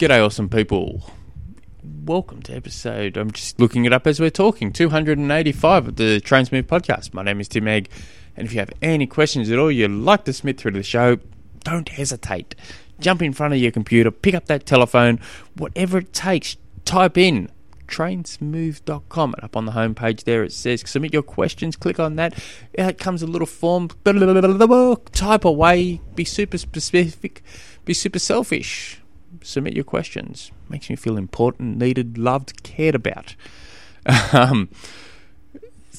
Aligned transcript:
G'day, 0.00 0.24
awesome 0.24 0.48
people. 0.48 1.12
Welcome 2.06 2.40
to 2.44 2.56
episode, 2.56 3.18
I'm 3.18 3.30
just 3.32 3.60
looking 3.60 3.84
it 3.84 3.92
up 3.92 4.06
as 4.06 4.18
we're 4.18 4.30
talking, 4.30 4.72
285 4.72 5.88
of 5.88 5.96
the 5.96 6.22
Trainsmooth 6.22 6.62
podcast. 6.62 7.12
My 7.12 7.22
name 7.22 7.38
is 7.38 7.48
Tim 7.48 7.68
Egg, 7.68 7.90
and 8.34 8.46
if 8.46 8.54
you 8.54 8.60
have 8.60 8.72
any 8.80 9.06
questions 9.06 9.50
at 9.50 9.58
all 9.58 9.70
you'd 9.70 9.90
like 9.90 10.24
to 10.24 10.32
submit 10.32 10.56
through 10.56 10.70
to 10.70 10.78
the 10.78 10.82
show, 10.82 11.18
don't 11.64 11.90
hesitate. 11.90 12.54
Jump 12.98 13.20
in 13.20 13.34
front 13.34 13.52
of 13.52 13.60
your 13.60 13.72
computer, 13.72 14.10
pick 14.10 14.34
up 14.34 14.46
that 14.46 14.64
telephone, 14.64 15.20
whatever 15.58 15.98
it 15.98 16.14
takes, 16.14 16.56
type 16.86 17.18
in 17.18 17.50
trainsmooth.com 17.86 19.34
and 19.34 19.44
up 19.44 19.54
on 19.54 19.66
the 19.66 19.72
homepage 19.72 20.22
there 20.22 20.44
it 20.44 20.52
says 20.52 20.80
submit 20.86 21.12
your 21.12 21.24
questions 21.24 21.74
click 21.74 21.98
on 21.98 22.14
that 22.14 22.40
it 22.72 22.98
comes 22.98 23.20
a 23.20 23.26
little 23.26 23.48
form 23.48 23.88
type 25.12 25.44
away 25.44 26.00
be 26.14 26.24
super 26.24 26.56
specific 26.56 27.42
be 27.84 27.92
super 27.92 28.20
selfish 28.20 29.00
submit 29.42 29.74
your 29.74 29.84
questions. 29.84 30.50
Makes 30.68 30.90
me 30.90 30.96
feel 30.96 31.16
important, 31.16 31.78
needed, 31.78 32.18
loved, 32.18 32.62
cared 32.62 32.94
about. 32.94 33.34
Um, 34.32 34.70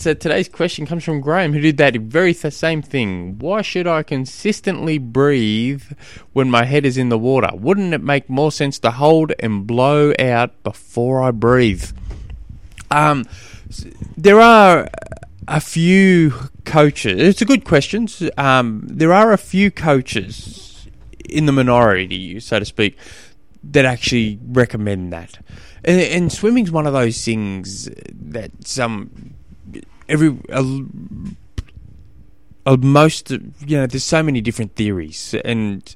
so 0.00 0.14
today's 0.14 0.48
question 0.48 0.86
comes 0.86 1.04
from 1.04 1.20
Graham, 1.20 1.52
who 1.52 1.60
did 1.60 1.76
that 1.76 1.94
very 1.96 2.32
same 2.32 2.80
thing. 2.80 3.38
Why 3.38 3.60
should 3.60 3.86
I 3.86 4.02
consistently 4.02 4.96
breathe 4.96 5.82
when 6.32 6.50
my 6.50 6.64
head 6.64 6.86
is 6.86 6.96
in 6.96 7.10
the 7.10 7.18
water? 7.18 7.50
Wouldn't 7.52 7.92
it 7.92 8.02
make 8.02 8.30
more 8.30 8.50
sense 8.50 8.78
to 8.78 8.92
hold 8.92 9.34
and 9.38 9.66
blow 9.66 10.14
out 10.18 10.62
before 10.62 11.22
I 11.22 11.32
breathe? 11.32 11.92
Um, 12.90 13.26
there 14.16 14.40
are 14.40 14.88
a 15.46 15.60
few 15.60 16.32
coaches. 16.64 17.20
It's 17.20 17.42
a 17.42 17.44
good 17.44 17.64
question. 17.64 18.08
Um, 18.38 18.80
there 18.86 19.12
are 19.12 19.32
a 19.34 19.38
few 19.38 19.70
coaches 19.70 20.69
in 21.28 21.46
the 21.46 21.52
minority, 21.52 22.40
so 22.40 22.58
to 22.58 22.64
speak, 22.64 22.96
that 23.62 23.84
actually 23.84 24.38
recommend 24.46 25.12
that. 25.12 25.38
And, 25.84 26.00
and 26.00 26.32
swimming's 26.32 26.70
one 26.70 26.86
of 26.86 26.92
those 26.92 27.24
things 27.24 27.88
that 28.12 28.50
some 28.66 29.34
every 30.08 30.36
uh, 30.52 30.80
uh, 32.66 32.76
most 32.76 33.30
you 33.30 33.76
know 33.76 33.86
there's 33.86 34.04
so 34.04 34.22
many 34.22 34.40
different 34.40 34.74
theories 34.76 35.34
and 35.44 35.94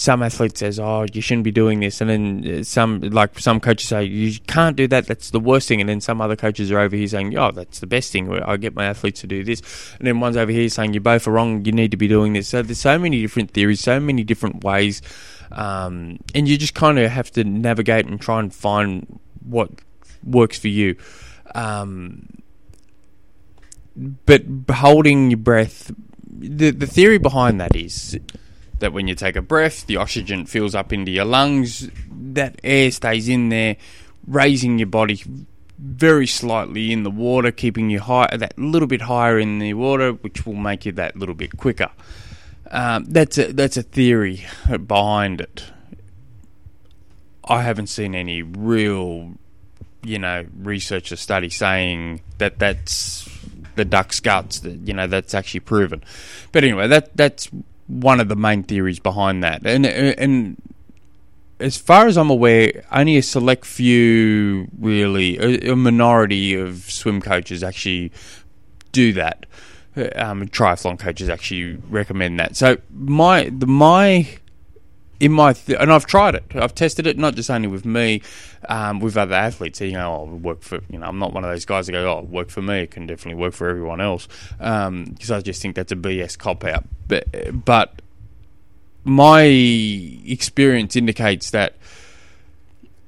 some 0.00 0.22
athletes 0.22 0.60
says 0.60 0.78
oh 0.78 1.04
you 1.12 1.20
shouldn't 1.20 1.44
be 1.44 1.50
doing 1.50 1.80
this. 1.80 2.00
And 2.00 2.08
then 2.08 2.64
some 2.64 3.00
like 3.00 3.38
some 3.38 3.60
coaches 3.60 3.88
say 3.88 4.04
you 4.04 4.40
can't 4.46 4.74
do 4.74 4.88
that. 4.88 5.06
That's 5.06 5.28
the 5.28 5.40
worst 5.40 5.68
thing. 5.68 5.78
And 5.80 5.90
then 5.90 6.00
some 6.00 6.22
other 6.22 6.36
coaches 6.36 6.72
are 6.72 6.78
over 6.78 6.96
here 6.96 7.06
saying 7.06 7.36
oh 7.36 7.50
that's 7.50 7.80
the 7.80 7.86
best 7.86 8.10
thing. 8.10 8.32
I 8.32 8.56
get 8.56 8.74
my 8.74 8.86
athletes 8.86 9.20
to 9.20 9.26
do 9.26 9.44
this. 9.44 9.60
And 9.98 10.08
then 10.08 10.18
one's 10.18 10.38
over 10.38 10.50
here 10.50 10.70
saying 10.70 10.94
you 10.94 11.00
both 11.00 11.28
are 11.28 11.32
wrong. 11.32 11.66
You 11.66 11.72
need 11.72 11.90
to 11.90 11.98
be 11.98 12.08
doing 12.08 12.32
this. 12.32 12.48
So 12.48 12.62
there's 12.62 12.80
so 12.80 12.98
many 12.98 13.20
different 13.20 13.50
theories 13.50 13.80
so 13.80 14.00
many 14.00 14.24
different 14.24 14.64
ways 14.64 15.02
um, 15.52 16.18
and 16.34 16.48
you 16.48 16.56
just 16.56 16.74
kind 16.74 16.98
of 16.98 17.10
have 17.10 17.30
to 17.32 17.44
navigate 17.44 18.06
and 18.06 18.18
try 18.18 18.40
and 18.40 18.54
find 18.54 19.20
what 19.44 19.70
works 20.24 20.58
for 20.58 20.68
you. 20.68 20.96
Um, 21.54 22.42
but 24.24 24.44
holding 24.70 25.30
your 25.30 25.38
breath, 25.38 25.92
the 26.26 26.70
the 26.70 26.86
theory 26.86 27.18
behind 27.18 27.60
that 27.60 27.76
is 27.76 28.18
that 28.80 28.92
when 28.92 29.08
you 29.08 29.14
take 29.14 29.36
a 29.36 29.42
breath, 29.42 29.86
the 29.86 29.96
oxygen 29.96 30.46
fills 30.46 30.74
up 30.74 30.92
into 30.92 31.10
your 31.10 31.24
lungs, 31.24 31.88
that 32.10 32.60
air 32.64 32.90
stays 32.90 33.28
in 33.28 33.48
there, 33.48 33.76
raising 34.26 34.78
your 34.78 34.86
body 34.86 35.22
very 35.78 36.26
slightly 36.26 36.92
in 36.92 37.04
the 37.04 37.10
water, 37.10 37.50
keeping 37.50 37.88
you 37.88 38.00
high, 38.00 38.28
that 38.36 38.58
little 38.58 38.88
bit 38.88 39.02
higher 39.02 39.38
in 39.38 39.58
the 39.58 39.74
water, 39.74 40.12
which 40.12 40.44
will 40.44 40.54
make 40.54 40.84
you 40.84 40.92
that 40.92 41.16
little 41.16 41.34
bit 41.34 41.56
quicker. 41.56 41.90
Um, 42.70 43.04
that's 43.04 43.38
a 43.38 43.52
that's 43.52 43.76
a 43.76 43.82
theory 43.82 44.46
behind 44.86 45.40
it. 45.40 45.64
I 47.44 47.62
haven't 47.62 47.88
seen 47.88 48.14
any 48.14 48.42
real, 48.42 49.32
you 50.04 50.18
know, 50.18 50.46
research 50.56 51.10
or 51.10 51.16
study 51.16 51.50
saying 51.50 52.20
that 52.38 52.60
that's 52.60 53.28
the 53.74 53.84
duck's 53.84 54.20
guts. 54.20 54.60
That 54.60 54.86
you 54.86 54.94
know 54.94 55.08
that's 55.08 55.34
actually 55.34 55.60
proven. 55.60 56.04
But 56.52 56.62
anyway, 56.62 56.86
that 56.88 57.16
that's 57.16 57.48
one 57.90 58.20
of 58.20 58.28
the 58.28 58.36
main 58.36 58.62
theories 58.62 58.98
behind 58.98 59.42
that. 59.44 59.66
And 59.66 59.86
and 59.86 60.56
as 61.58 61.76
far 61.76 62.06
as 62.06 62.16
I'm 62.16 62.30
aware, 62.30 62.84
only 62.90 63.16
a 63.18 63.22
select 63.22 63.66
few, 63.66 64.68
really, 64.78 65.38
a, 65.38 65.72
a 65.72 65.76
minority 65.76 66.54
of 66.54 66.90
swim 66.90 67.20
coaches 67.20 67.62
actually 67.62 68.12
do 68.92 69.12
that 69.12 69.46
um, 69.96 70.46
triathlon 70.48 70.98
coaches 70.98 71.28
actually 71.28 71.76
recommend 71.88 72.38
that. 72.40 72.56
So 72.56 72.78
my 72.92 73.50
the 73.50 73.66
my 73.66 74.28
in 75.18 75.32
my 75.32 75.52
th- 75.52 75.78
and 75.80 75.92
I've 75.92 76.06
tried 76.06 76.34
it. 76.34 76.44
I've 76.54 76.74
tested 76.74 77.06
it 77.06 77.18
not 77.18 77.34
just 77.34 77.50
only 77.50 77.68
with 77.68 77.84
me, 77.84 78.22
um, 78.68 79.00
with 79.00 79.16
other 79.16 79.34
athletes. 79.34 79.80
You 79.80 79.92
know, 79.92 80.28
oh, 80.30 80.34
work 80.36 80.62
for 80.62 80.80
you 80.88 80.98
know. 80.98 81.06
I'm 81.06 81.18
not 81.18 81.32
one 81.32 81.44
of 81.44 81.50
those 81.50 81.64
guys 81.64 81.86
that 81.86 81.92
go, 81.92 82.18
"Oh, 82.18 82.22
work 82.22 82.50
for 82.50 82.62
me." 82.62 82.80
It 82.80 82.90
can 82.92 83.06
definitely 83.06 83.40
work 83.40 83.54
for 83.54 83.68
everyone 83.68 84.00
else 84.00 84.28
because 84.58 85.30
um, 85.30 85.36
I 85.36 85.40
just 85.40 85.60
think 85.60 85.76
that's 85.76 85.92
a 85.92 85.96
BS 85.96 86.38
cop 86.38 86.64
out. 86.64 86.84
But 87.10 87.64
but 87.64 88.00
my 89.04 89.42
experience 89.42 90.96
indicates 90.96 91.50
that 91.50 91.74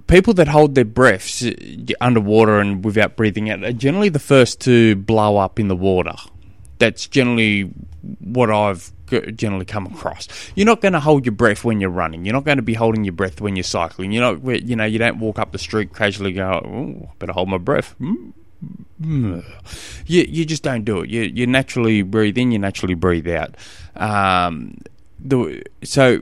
people 0.07 0.35
that 0.35 0.49
hold 0.49 0.75
their 0.75 0.85
breaths 0.85 1.43
uh, 1.43 1.53
underwater 2.01 2.61
and 2.61 2.85
without 2.85 3.17
breathing 3.17 3.49
out 3.49 3.65
are 3.65 3.73
generally 3.73 4.11
the 4.11 4.19
first 4.19 4.61
to 4.63 4.97
blow 4.97 5.39
up 5.39 5.59
in 5.59 5.69
the 5.69 5.77
water 5.77 6.15
that's 6.83 7.07
generally 7.07 7.73
what 8.19 8.51
I've 8.51 8.91
generally 9.37 9.65
come 9.65 9.87
across. 9.87 10.27
You're 10.57 10.67
not 10.67 10.81
going 10.81 10.95
to 10.95 11.01
hold 11.01 11.25
your 11.25 11.35
breath 11.35 11.65
when 11.65 11.81
you're 11.81 11.91
running. 11.91 12.25
You're 12.25 12.33
not 12.33 12.45
going 12.45 12.57
to 12.57 12.63
be 12.63 12.75
holding 12.75 13.05
your 13.05 13.13
breath 13.13 13.41
when 13.41 13.55
you're 13.55 13.63
cycling. 13.63 14.11
You're 14.11 14.37
not, 14.37 14.63
you 14.65 14.75
know, 14.75 14.85
you 14.85 14.99
don't 14.99 15.21
walk 15.21 15.39
up 15.39 15.53
the 15.53 15.59
street 15.59 15.95
casually 15.95 16.33
go, 16.33 16.51
oh, 16.51 17.13
better 17.21 17.33
hold 17.33 17.49
my 17.49 17.59
breath. 17.59 17.95
Hmm. 17.99 18.31
You, 19.01 19.43
you 20.07 20.45
just 20.45 20.63
don't 20.63 20.85
do 20.85 21.01
it. 21.01 21.11
You, 21.11 21.23
you 21.23 21.47
naturally 21.47 22.03
breathe 22.03 22.39
in, 22.39 22.53
you 22.53 22.59
naturally 22.59 22.95
breathe 22.95 23.29
out. 23.29 23.57
Um, 23.97 24.79
the, 25.19 25.63
so 25.83 26.21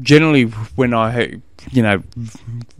generally 0.00 0.44
when 0.44 0.94
I, 0.94 1.40
you 1.70 1.82
know, 1.82 2.02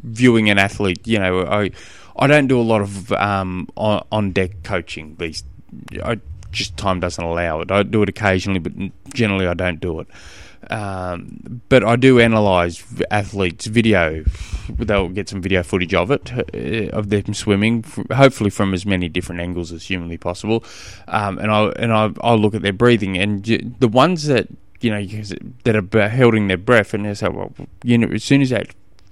viewing 0.03 0.51
an 0.51 0.59
athlete, 0.59 1.07
you 1.07 1.19
know, 1.19 1.43
I, 1.47 1.71
I 2.17 2.27
don't 2.27 2.47
do 2.47 2.61
a 2.61 2.63
lot 2.63 2.81
of 2.81 3.13
um, 3.13 3.69
on, 3.77 4.07
on 4.13 4.33
deck 4.33 4.63
coaching. 4.63 5.17
These, 5.19 5.45
I 6.03 6.21
just 6.53 6.77
time 6.77 7.01
doesn't 7.01 7.23
allow 7.23 7.61
it. 7.61 7.71
I 7.71 7.83
do 7.83 8.03
it 8.03 8.09
occasionally, 8.09 8.61
but 8.61 8.73
generally 9.13 9.47
I 9.47 9.55
don't 9.55 9.81
do 9.81 10.01
it. 10.01 10.09
Um, 10.71 11.63
but 11.69 11.85
I 11.85 11.97
do 11.97 12.19
analyse 12.19 12.85
athletes' 13.11 13.67
video. 13.67 14.25
They'll 14.69 15.09
get 15.09 15.29
some 15.29 15.41
video 15.41 15.63
footage 15.63 15.95
of 15.95 16.11
it, 16.11 16.33
uh, 16.33 16.97
of 16.97 17.09
them 17.09 17.35
swimming, 17.35 17.85
hopefully 18.13 18.51
from 18.51 18.75
as 18.75 18.85
many 18.85 19.09
different 19.09 19.41
angles 19.41 19.73
as 19.73 19.85
humanly 19.85 20.19
possible. 20.19 20.65
Um, 21.09 21.39
and 21.39 21.51
I 21.51 21.67
and 21.77 21.93
I 21.93 22.11
I'll 22.21 22.39
look 22.39 22.55
at 22.55 22.63
their 22.63 22.73
breathing, 22.73 23.17
and 23.17 23.45
the 23.79 23.89
ones 23.89 24.27
that 24.27 24.49
you 24.81 24.91
know 24.91 25.05
that 25.65 25.77
are 25.77 26.09
holding 26.09 26.49
their 26.49 26.57
breath, 26.57 26.95
and 26.95 27.07
they 27.07 27.15
say, 27.15 27.29
well, 27.29 27.53
you 27.83 27.99
know, 27.99 28.09
as 28.09 28.25
soon 28.25 28.43
as 28.43 28.51
that, 28.51 28.69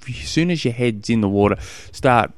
as 0.08 0.28
soon 0.28 0.50
as 0.50 0.64
your 0.64 0.74
head's 0.74 1.08
in 1.08 1.20
the 1.20 1.28
water, 1.28 1.56
start 1.92 2.32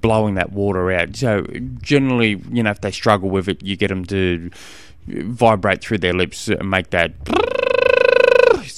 blowing 0.00 0.34
that 0.34 0.52
water 0.52 0.90
out. 0.90 1.16
So 1.16 1.46
generally, 1.80 2.42
you 2.50 2.62
know, 2.62 2.70
if 2.70 2.80
they 2.80 2.90
struggle 2.90 3.30
with 3.30 3.48
it, 3.48 3.62
you 3.62 3.76
get 3.76 3.88
them 3.88 4.04
to 4.06 4.50
vibrate 5.06 5.82
through 5.82 5.98
their 5.98 6.12
lips 6.12 6.48
and 6.48 6.70
make 6.70 6.90
that 6.90 7.12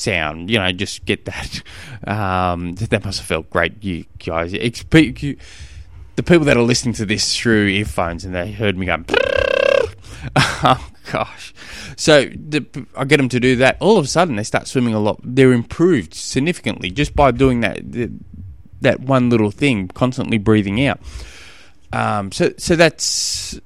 sound. 0.04 0.50
You 0.50 0.59
know, 0.59 0.70
just 0.72 1.04
get 1.04 1.25
that. 1.26 1.62
Um, 2.06 2.75
that 2.75 3.03
must 3.03 3.20
have 3.20 3.26
felt 3.26 3.48
great, 3.48 3.82
you 3.82 4.04
guys. 4.19 4.53
the 4.53 6.22
people 6.22 6.44
that 6.44 6.54
are 6.54 6.62
listening 6.62 6.92
to 6.97 7.06
this 7.06 7.34
through 7.34 7.69
earphones 7.69 8.26
and 8.26 8.34
they 8.34 8.53
heard 8.53 8.76
me 8.76 8.84
go. 8.84 9.03
oh 10.37 10.91
gosh! 11.10 11.54
So 11.97 12.26
the, 12.26 12.87
I 12.94 13.04
get 13.06 13.16
them 13.16 13.31
to 13.31 13.41
do 13.41 13.56
that. 13.56 13.78
All 13.81 13.97
of 13.97 14.04
a 14.04 14.09
sudden, 14.09 14.37
they 14.37 14.44
start 14.44 14.66
swimming 14.66 14.92
a 14.92 15.00
lot. 15.00 15.19
They're 15.25 15.53
improved 15.53 16.12
significantly 16.12 16.91
just 16.91 17.16
by 17.16 17.31
doing 17.31 17.60
that. 17.60 17.81
The, 17.91 18.10
that 18.83 19.00
one 19.00 19.30
little 19.30 19.50
thing, 19.50 19.89
constantly 19.89 20.36
breathing 20.36 20.86
out. 20.86 21.00
Um, 21.92 22.33
so 22.33 22.53
so 22.59 22.77
that's 22.77 23.59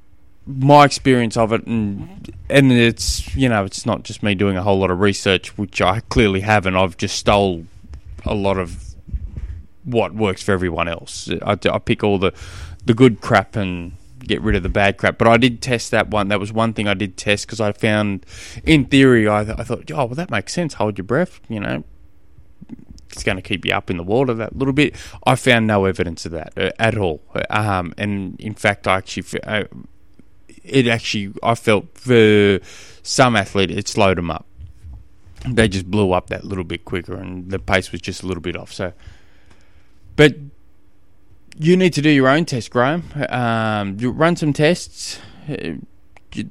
my 0.49 0.85
experience 0.85 1.37
of 1.37 1.53
it, 1.53 1.67
and 1.67 2.35
and 2.49 2.73
it's 2.73 3.35
you 3.37 3.49
know 3.49 3.65
it's 3.65 3.85
not 3.85 4.03
just 4.03 4.23
me 4.23 4.35
doing 4.35 4.57
a 4.57 4.63
whole 4.63 4.79
lot 4.79 4.91
of 4.91 5.01
research, 5.01 5.57
which 5.59 5.81
I 5.83 6.01
clearly 6.01 6.41
haven't. 6.41 6.75
I've 6.75 6.97
just 6.97 7.17
stole 7.17 7.67
a 8.25 8.35
lot 8.35 8.59
of 8.59 8.95
what 9.85 10.15
works 10.15 10.43
for 10.43 10.53
everyone 10.53 10.89
else. 10.89 11.31
I, 11.43 11.59
I 11.71 11.79
pick 11.79 12.03
all 12.03 12.19
the 12.19 12.33
the 12.85 12.95
good 12.95 13.21
crap 13.21 13.57
and 13.57 13.93
get 14.21 14.41
rid 14.43 14.57
of 14.57 14.63
the 14.63 14.69
bad 14.69 14.97
crap. 14.97 15.19
But 15.19 15.29
I 15.29 15.37
did 15.37 15.61
test 15.61 15.91
that 15.91 16.09
one. 16.09 16.29
That 16.29 16.41
was 16.41 16.53
one 16.53 16.73
thing 16.73 16.89
I 16.89 16.95
did 16.95 17.17
test 17.17 17.47
because 17.47 17.61
I 17.61 17.73
found, 17.73 18.25
in 18.65 18.87
theory, 18.87 19.29
I, 19.29 19.41
I 19.41 19.65
thought, 19.65 19.91
oh 19.91 20.07
well, 20.07 20.09
that 20.09 20.31
makes 20.31 20.53
sense. 20.53 20.75
Hold 20.75 20.99
your 20.99 21.05
breath, 21.05 21.41
you 21.49 21.61
know, 21.61 21.85
it's 23.13 23.23
going 23.23 23.37
to 23.37 23.43
keep 23.43 23.65
you 23.65 23.73
up 23.73 23.91
in 23.91 23.97
the 23.97 24.03
water 24.03 24.35
that 24.35 24.57
little 24.57 24.75
bit. 24.75 24.95
I 25.27 25.35
found 25.35 25.67
no 25.67 25.85
evidence 25.85 26.25
of 26.27 26.33
that 26.33 26.53
uh, 26.57 26.71
at 26.79 26.97
all. 26.97 27.23
Um, 27.51 27.95
and 27.99 28.41
in 28.41 28.55
fact, 28.55 28.87
I 28.87 28.97
actually, 28.97 29.43
uh, 29.43 29.65
it 30.65 30.87
actually, 30.87 31.33
I 31.43 31.55
felt 31.55 31.87
for 31.97 32.61
some 33.03 33.37
athlete, 33.37 33.71
it 33.71 33.89
slowed 33.89 34.19
them 34.19 34.31
up. 34.31 34.47
they 35.49 35.69
just 35.69 35.91
blew 35.91 36.13
up 36.13 36.29
that 36.29 36.45
little 36.45 36.65
bit 36.65 36.85
quicker, 36.85 37.15
and 37.15 37.51
the 37.51 37.59
pace 37.59 37.93
was 37.93 38.01
just 38.01 38.23
a 38.23 38.27
little 38.27 38.41
bit 38.43 38.57
off. 38.57 38.73
So, 38.73 38.93
but 40.17 40.37
you 41.57 41.77
need 41.77 41.93
to 41.95 42.03
do 42.03 42.11
your 42.11 42.29
own 42.29 42.45
test, 42.45 42.71
Graham. 42.71 43.05
Um, 43.29 43.97
run 43.99 44.37
some 44.37 44.53
tests. 44.53 45.19
Uh, 45.49 45.75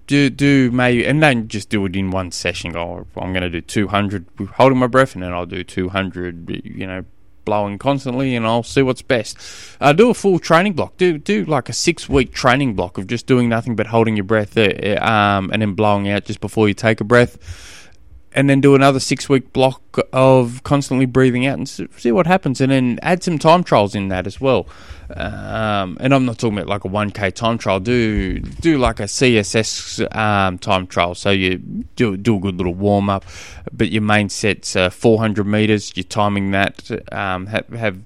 do 0.08 0.30
do 0.30 0.72
maybe 0.72 1.06
and 1.06 1.22
don't 1.22 1.48
just 1.48 1.70
do 1.70 1.86
it 1.86 1.96
in 1.96 2.12
one 2.12 2.32
session. 2.32 2.72
Go, 2.72 3.06
oh, 3.16 3.22
I'm 3.22 3.32
going 3.32 3.44
to 3.44 3.50
do 3.50 3.62
200 3.62 4.26
holding 4.56 4.80
my 4.80 4.88
breath, 4.88 5.14
and 5.14 5.24
then 5.24 5.34
I'll 5.34 5.46
do 5.46 5.64
200. 5.64 6.50
You 6.66 6.88
know, 6.88 7.06
blowing 7.48 7.78
constantly, 7.80 8.36
and 8.36 8.46
I'll 8.46 8.62
see 8.62 8.82
what's 8.82 9.02
best. 9.02 9.38
Uh, 9.80 9.94
do 9.94 10.10
a 10.10 10.14
full 10.14 10.38
training 10.38 10.74
block. 10.74 10.98
Do 10.98 11.18
do 11.18 11.46
like 11.46 11.70
a 11.70 11.74
six 11.74 12.10
week 12.10 12.34
training 12.34 12.76
block 12.76 12.98
of 12.98 13.08
just 13.08 13.26
doing 13.26 13.48
nothing 13.48 13.76
but 13.78 13.88
holding 13.88 14.18
your 14.18 14.26
breath, 14.26 14.58
uh, 14.58 15.00
um, 15.02 15.50
and 15.54 15.62
then 15.62 15.74
blowing 15.74 16.10
out 16.10 16.26
just 16.26 16.42
before 16.42 16.68
you 16.68 16.74
take 16.74 17.00
a 17.02 17.06
breath 17.06 17.74
and 18.38 18.48
then 18.48 18.62
do 18.62 18.76
another 18.76 19.00
six 19.00 19.28
week 19.28 19.52
block 19.52 19.98
of 20.14 20.62
constantly 20.64 21.08
breathing 21.08 21.48
out 21.48 21.58
and 21.58 21.68
see 21.68 22.12
what 22.12 22.28
happens, 22.28 22.62
and 22.62 22.72
then 22.72 23.00
add 23.02 23.24
some 23.24 23.40
time 23.40 23.64
trials 23.64 23.96
in 23.96 24.10
that 24.10 24.28
as 24.28 24.40
well. 24.40 24.68
Um, 25.10 25.98
and 26.00 26.14
I'm 26.14 26.26
not 26.26 26.38
talking 26.38 26.56
about 26.56 26.68
like 26.68 26.86
a 26.86 26.88
1k 26.88 27.34
time 27.34 27.58
trial. 27.58 27.80
Do 27.80 28.38
do 28.38 28.78
like 28.78 29.00
a 29.00 29.06
CSS 29.06 30.16
um, 30.16 30.60
time 30.60 30.86
trial. 30.86 31.16
So 31.16 31.32
you 31.32 31.58
do 31.96 32.16
do 32.16 32.38
a 32.38 32.40
good 32.40 32.58
little 32.58 32.76
warm 32.76 33.10
up, 33.10 33.26
but 33.74 33.90
your 33.90 34.04
main 34.04 34.30
set's 34.30 34.76
uh, 34.76 34.92
400 34.92 35.44
meters. 35.48 35.92
You're 35.96 36.04
timing 36.04 36.52
that. 36.52 36.92
Um, 37.12 37.48
have, 37.48 37.68
have 37.70 38.00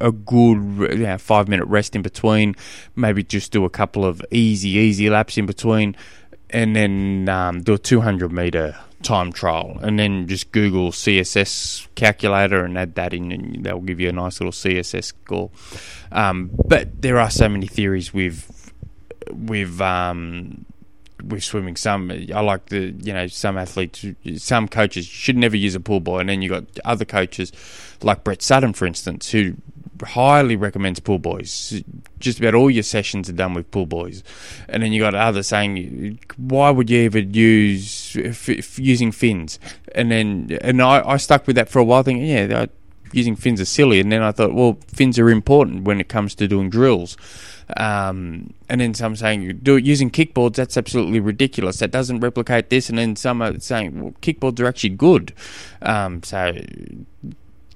a 0.00 0.10
good 0.10 0.56
you 0.80 0.96
know, 0.96 1.18
five 1.18 1.46
minute 1.46 1.66
rest 1.66 1.94
in 1.94 2.02
between. 2.02 2.56
Maybe 2.96 3.22
just 3.22 3.52
do 3.52 3.64
a 3.64 3.70
couple 3.70 4.04
of 4.04 4.20
easy 4.32 4.70
easy 4.70 5.08
laps 5.08 5.38
in 5.38 5.46
between, 5.46 5.94
and 6.48 6.74
then 6.74 7.28
um, 7.28 7.62
do 7.62 7.74
a 7.74 7.78
200 7.78 8.32
meter 8.32 8.76
time 9.02 9.32
trial 9.32 9.78
and 9.82 9.98
then 9.98 10.26
just 10.26 10.52
Google 10.52 10.90
CSS 10.90 11.86
calculator 11.94 12.64
and 12.64 12.76
add 12.76 12.94
that 12.94 13.14
in, 13.14 13.32
and 13.32 13.64
that 13.64 13.74
will 13.74 13.82
give 13.82 14.00
you 14.00 14.08
a 14.08 14.12
nice 14.12 14.40
little 14.40 14.52
CSS 14.52 15.04
score. 15.04 15.50
Um, 16.12 16.50
but 16.66 17.02
there 17.02 17.18
are 17.18 17.30
so 17.30 17.48
many 17.48 17.66
theories 17.66 18.12
with 18.12 18.72
with 19.32 19.80
um, 19.80 20.66
with 21.24 21.44
swimming. 21.44 21.76
Some 21.76 22.10
I 22.10 22.40
like 22.40 22.66
the 22.66 22.94
you 23.00 23.12
know 23.12 23.26
some 23.26 23.56
athletes, 23.56 24.04
some 24.36 24.68
coaches 24.68 25.06
should 25.06 25.36
never 25.36 25.56
use 25.56 25.74
a 25.74 25.80
pool 25.80 26.00
buoy, 26.00 26.20
and 26.20 26.28
then 26.28 26.42
you 26.42 26.48
got 26.48 26.64
other 26.84 27.04
coaches 27.04 27.52
like 28.02 28.24
Brett 28.24 28.42
Sutton, 28.42 28.72
for 28.72 28.86
instance, 28.86 29.30
who 29.30 29.54
highly 30.02 30.56
recommends 30.56 31.00
pull 31.00 31.18
buoys. 31.18 31.82
Just 32.18 32.38
about 32.38 32.54
all 32.54 32.70
your 32.70 32.82
sessions 32.82 33.28
are 33.28 33.34
done 33.34 33.54
with 33.54 33.70
pull 33.70 33.86
buoys, 33.86 34.22
and 34.68 34.82
then 34.82 34.92
you 34.92 35.00
got 35.00 35.14
others 35.14 35.48
saying, 35.48 36.18
"Why 36.36 36.70
would 36.70 36.90
you 36.90 37.04
ever 37.06 37.20
use 37.20 38.16
f- 38.16 38.48
f- 38.48 38.78
using 38.78 39.12
fins?" 39.12 39.58
And 39.94 40.10
then 40.10 40.58
and 40.60 40.82
I, 40.82 41.02
I 41.06 41.16
stuck 41.16 41.46
with 41.46 41.56
that 41.56 41.68
for 41.68 41.78
a 41.78 41.84
while, 41.84 42.02
thinking, 42.02 42.26
"Yeah, 42.26 42.66
using 43.12 43.36
fins 43.36 43.60
are 43.60 43.66
silly." 43.66 44.00
And 44.00 44.10
then 44.10 44.22
I 44.22 44.32
thought, 44.32 44.54
"Well, 44.54 44.78
fins 44.88 45.18
are 45.18 45.30
important 45.30 45.84
when 45.84 46.00
it 46.00 46.08
comes 46.08 46.34
to 46.36 46.48
doing 46.48 46.70
drills." 46.70 47.16
Um, 47.76 48.52
and 48.68 48.80
then 48.80 48.94
some 48.94 49.16
saying 49.16 49.60
do 49.62 49.76
it 49.76 49.84
using 49.84 50.10
kickboards. 50.10 50.54
That's 50.54 50.76
absolutely 50.76 51.20
ridiculous. 51.20 51.78
That 51.78 51.90
doesn't 51.90 52.20
replicate 52.20 52.70
this. 52.70 52.88
And 52.88 52.98
then 52.98 53.16
some 53.16 53.42
are 53.42 53.58
saying 53.60 54.00
well, 54.00 54.14
kickboards 54.22 54.60
are 54.60 54.66
actually 54.66 54.90
good. 54.90 55.32
Um, 55.82 56.22
so 56.22 56.52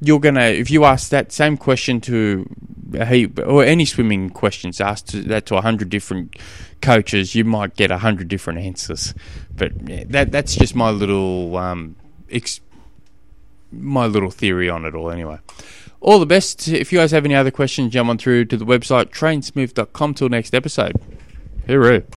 you're 0.01 0.21
gonna 0.21 0.47
if 0.47 0.71
you 0.71 0.85
ask 0.85 1.11
that 1.11 1.33
same 1.33 1.57
question 1.57 2.01
to 2.03 2.49
a 2.95 3.27
or 3.45 3.65
any 3.65 3.85
swimming 3.85 4.31
questions 4.31 4.81
asked 4.81 5.09
to, 5.09 5.23
that 5.23 5.47
to 5.47 5.57
a 5.57 5.61
hundred 5.61 5.91
different 5.91 6.37
coaches, 6.81 7.35
you 7.35 7.45
might 7.45 7.77
get 7.77 7.91
a 7.91 7.99
hundred 7.99 8.29
different 8.29 8.61
answers. 8.61 9.15
But 9.55 9.89
yeah, 9.89 10.05
that 10.09 10.33
that's 10.33 10.55
just 10.55 10.75
my 10.75 10.91
little 10.91 11.57
um, 11.57 11.97
ex- 12.31 12.61
my 13.73 14.07
little 14.07 14.31
theory 14.31 14.69
on 14.69 14.85
it 14.85 14.95
all. 14.95 15.11
Anyway, 15.11 15.39
all 16.01 16.19
the 16.19 16.27
best. 16.27 16.69
If 16.69 16.93
you 16.93 16.99
guys 16.99 17.11
have 17.11 17.25
any 17.25 17.35
other 17.35 17.51
questions, 17.51 17.93
jump 17.93 18.11
on 18.11 18.19
through 18.19 18.47
to 18.47 18.57
the 18.57 18.67
website 18.67 19.07
trainsmooth.com. 19.07 20.15
Till 20.15 20.29
next 20.29 20.55
episode. 20.55 20.95
Hooroo. 21.67 22.05